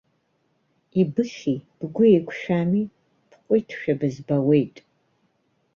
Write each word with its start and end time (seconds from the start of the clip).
Ибыхьи, 1.01 1.55
бгәы 1.79 2.05
еиқәшәами, 2.09 2.83
бҟәиҭшәа 3.29 3.93
бызбауеит? 3.99 4.75